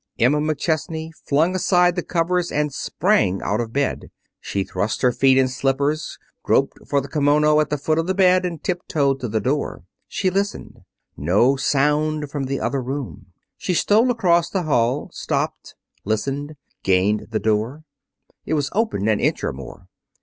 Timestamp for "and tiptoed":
8.43-9.19